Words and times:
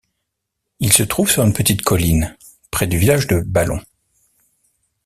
Il 0.79 0.91
se 0.93 1.03
trouve 1.03 1.29
sur 1.29 1.43
une 1.43 1.53
petite 1.53 1.83
colline 1.83 2.35
près 2.71 2.87
du 2.87 2.97
village 2.97 3.27
de 3.27 3.39
Ballon. 3.41 3.79